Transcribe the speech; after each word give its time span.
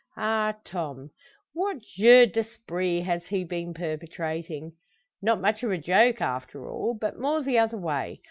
"Ah, 0.17 0.55
Tom! 0.65 1.11
What 1.53 1.83
jeu 1.83 2.25
d'esprit 2.25 3.01
has 3.03 3.27
he 3.27 3.43
been 3.43 3.71
perpetrating?" 3.71 4.73
"Not 5.21 5.39
much 5.39 5.61
of 5.61 5.69
a 5.69 5.77
joke, 5.77 6.21
after 6.21 6.67
all; 6.67 6.95
but 6.99 7.19
more 7.19 7.43
the 7.43 7.59
other 7.59 7.77
way. 7.77 8.19